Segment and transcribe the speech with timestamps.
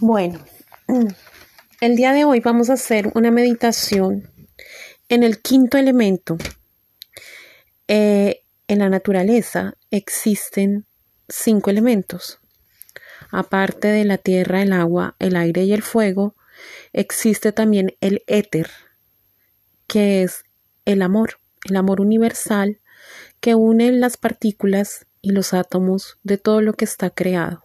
[0.00, 0.44] Bueno,
[1.80, 4.28] el día de hoy vamos a hacer una meditación
[5.08, 6.36] en el quinto elemento.
[7.86, 10.84] Eh, en la naturaleza existen
[11.28, 12.40] cinco elementos.
[13.30, 16.34] Aparte de la tierra, el agua, el aire y el fuego,
[16.92, 18.70] existe también el éter,
[19.86, 20.42] que es
[20.86, 22.80] el amor, el amor universal
[23.40, 27.62] que une las partículas y los átomos de todo lo que está creado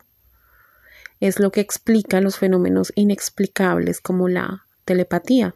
[1.20, 5.56] es lo que explica los fenómenos inexplicables como la telepatía.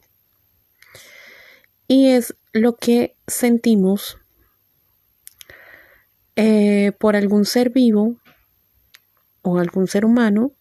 [1.87, 4.17] Y es lo que sentimos
[6.35, 8.17] eh, por algún ser vivo
[9.41, 10.53] o algún ser humano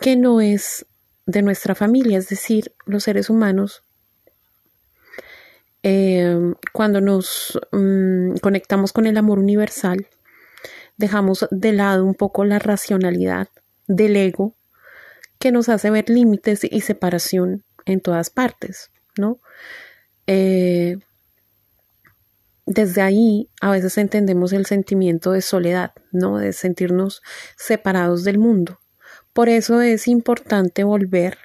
[0.00, 0.86] que no es
[1.26, 3.82] de nuestra familia, es decir, los seres humanos,
[5.82, 10.08] eh, cuando nos mm, conectamos con el amor universal,
[10.96, 13.48] dejamos de lado un poco la racionalidad
[13.86, 14.56] del ego
[15.38, 19.38] que nos hace ver límites y separación en todas partes, ¿no?
[20.26, 20.96] Eh,
[22.66, 26.38] desde ahí a veces entendemos el sentimiento de soledad, ¿no?
[26.38, 27.22] De sentirnos
[27.56, 28.80] separados del mundo.
[29.32, 31.38] Por eso es importante volver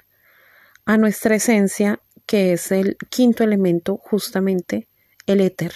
[0.84, 4.88] a nuestra esencia, que es el quinto elemento, justamente
[5.26, 5.72] el éter.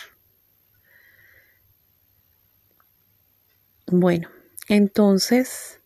[3.88, 4.28] Bueno,
[4.66, 5.80] entonces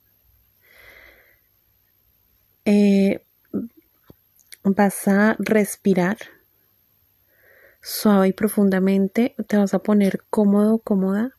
[2.65, 3.23] eh,
[4.65, 6.17] vas a respirar
[7.83, 11.37] suave y profundamente, te vas a poner cómodo, cómoda,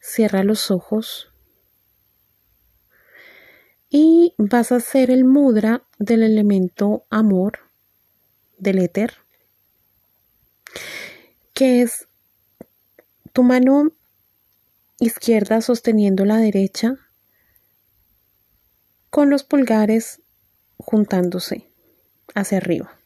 [0.00, 1.34] cierra los ojos
[3.90, 7.58] y vas a hacer el mudra del elemento amor,
[8.56, 9.12] del éter,
[11.52, 12.08] que es
[13.34, 13.92] tu mano
[14.98, 16.96] izquierda sosteniendo la derecha
[19.10, 20.20] con los pulgares
[20.76, 21.72] juntándose
[22.34, 22.98] hacia arriba.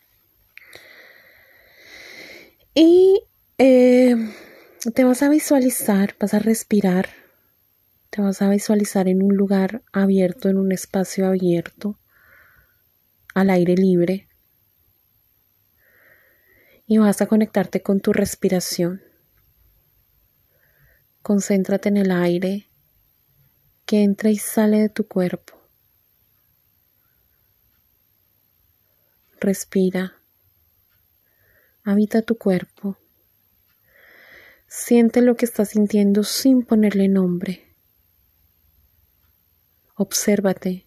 [2.74, 3.22] Y
[3.58, 4.16] eh,
[4.94, 7.10] te vas a visualizar, vas a respirar,
[8.10, 11.98] te vas a visualizar en un lugar abierto, en un espacio abierto,
[13.34, 14.28] al aire libre.
[16.86, 19.02] Y vas a conectarte con tu respiración.
[21.22, 22.68] Concéntrate en el aire
[23.86, 25.60] que entra y sale de tu cuerpo.
[29.40, 30.20] Respira.
[31.84, 32.96] Habita tu cuerpo.
[34.66, 37.76] Siente lo que estás sintiendo sin ponerle nombre.
[39.94, 40.86] Obsérvate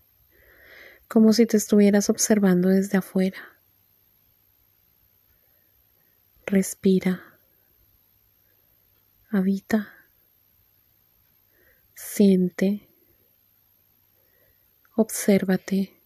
[1.08, 3.38] como si te estuvieras observando desde afuera.
[6.46, 7.40] Respira.
[9.30, 9.95] Habita.
[12.16, 12.88] Siente.
[14.96, 16.02] Obsérvate.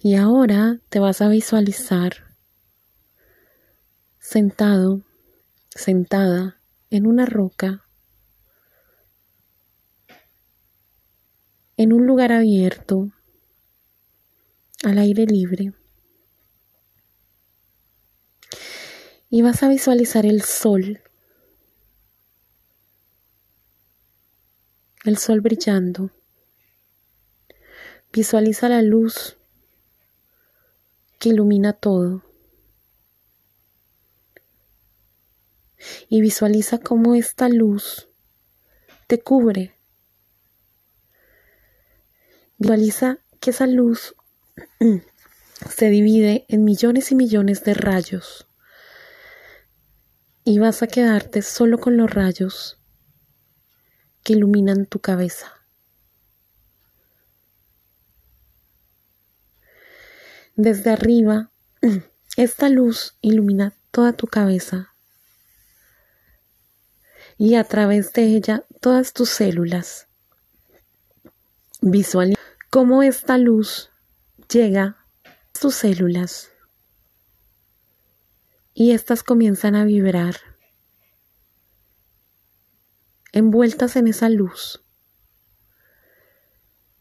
[0.00, 2.34] Y ahora te vas a visualizar
[4.18, 5.04] sentado,
[5.68, 6.60] sentada
[6.90, 7.84] en una roca,
[11.76, 13.12] en un lugar abierto,
[14.82, 15.72] al aire libre.
[19.30, 21.00] Y vas a visualizar el sol,
[25.06, 26.10] el sol brillando.
[28.12, 29.36] Visualiza la luz
[31.18, 32.22] que ilumina todo.
[36.08, 38.08] Y visualiza cómo esta luz
[39.06, 39.76] te cubre.
[42.58, 44.14] Visualiza que esa luz
[45.70, 48.48] se divide en millones y millones de rayos.
[50.42, 52.78] Y vas a quedarte solo con los rayos
[54.26, 55.52] que iluminan tu cabeza.
[60.56, 61.52] Desde arriba,
[62.36, 64.92] esta luz ilumina toda tu cabeza
[67.38, 70.08] y a través de ella todas tus células.
[71.80, 73.90] Visualiza cómo esta luz
[74.50, 76.50] llega a tus células
[78.74, 80.55] y éstas comienzan a vibrar
[83.36, 84.82] envueltas en esa luz.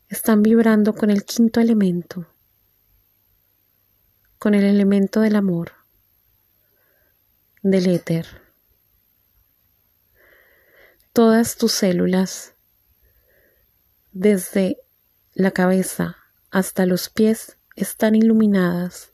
[0.07, 2.27] Están vibrando con el quinto elemento
[4.45, 5.71] con el elemento del amor,
[7.63, 8.27] del éter.
[11.13, 12.53] Todas tus células,
[14.11, 14.77] desde
[15.33, 16.17] la cabeza
[16.51, 19.13] hasta los pies, están iluminadas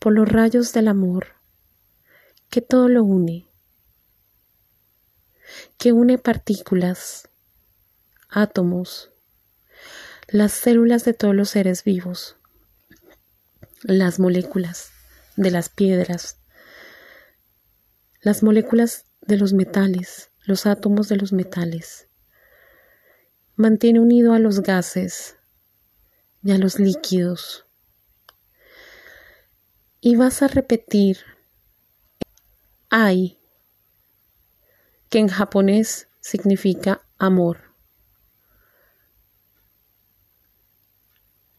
[0.00, 1.36] por los rayos del amor
[2.50, 3.47] que todo lo une,
[5.78, 7.28] que une partículas,
[8.28, 9.10] átomos,
[10.26, 12.36] las células de todos los seres vivos,
[13.82, 14.90] las moléculas
[15.36, 16.38] de las piedras,
[18.20, 22.08] las moléculas de los metales, los átomos de los metales.
[23.56, 25.36] Mantiene unido a los gases
[26.42, 27.66] y a los líquidos.
[30.00, 31.18] Y vas a repetir
[32.90, 33.37] ai,
[35.08, 37.58] que en japonés significa amor.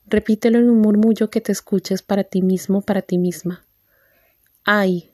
[0.06, 3.66] Repítelo en un murmullo que te escuches para ti mismo, para ti misma.
[4.64, 5.12] Ay.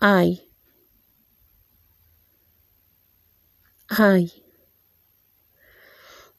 [0.00, 0.48] Ay.
[3.88, 4.42] Ay.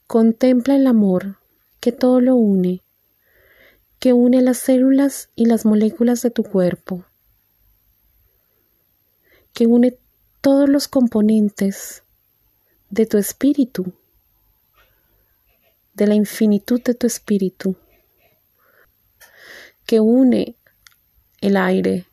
[0.07, 1.37] Contempla el amor
[1.79, 2.83] que todo lo une,
[3.99, 7.05] que une las células y las moléculas de tu cuerpo,
[9.53, 9.97] que une
[10.41, 12.03] todos los componentes
[12.89, 13.93] de tu espíritu
[15.93, 17.75] de la infinitud de tu espíritu
[19.85, 20.55] que une
[21.41, 22.07] el aire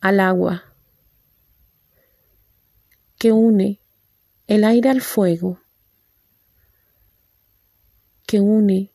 [0.00, 0.64] al agua,
[3.18, 3.78] que une
[4.48, 5.60] el aire al fuego,
[8.26, 8.92] que une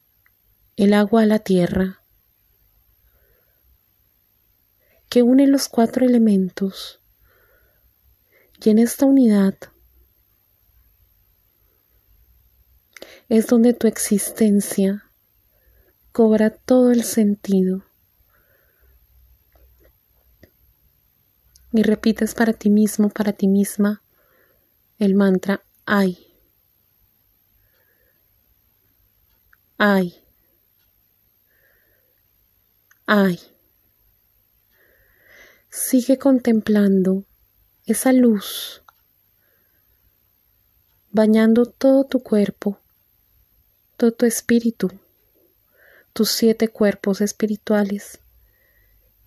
[0.75, 2.03] el agua a la tierra,
[5.17, 7.01] que une los cuatro elementos.
[8.63, 9.55] Y en esta unidad
[13.27, 15.11] es donde tu existencia
[16.11, 17.83] cobra todo el sentido.
[21.71, 24.03] Y repites para ti mismo, para ti misma,
[24.99, 26.27] el mantra ay.
[29.79, 30.13] Ay.
[33.07, 33.56] Ay.
[35.79, 37.23] Sigue contemplando
[37.85, 38.81] esa luz
[41.11, 42.79] bañando todo tu cuerpo
[43.95, 44.89] todo tu espíritu,
[46.13, 48.19] tus siete cuerpos espirituales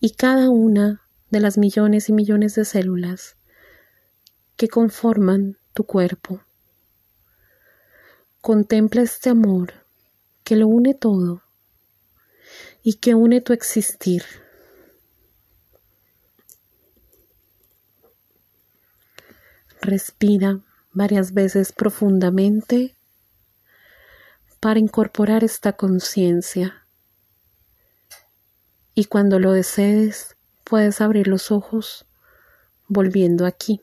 [0.00, 3.36] y cada una de las millones y millones de células
[4.56, 6.42] que conforman tu cuerpo.
[8.40, 9.72] Contempla este amor
[10.42, 11.44] que lo une todo
[12.82, 14.24] y que une tu existir.
[19.80, 20.60] Respira
[20.92, 22.96] varias veces profundamente
[24.60, 26.86] para incorporar esta conciencia.
[28.94, 32.06] Y cuando lo desees, puedes abrir los ojos
[32.88, 33.80] volviendo aquí.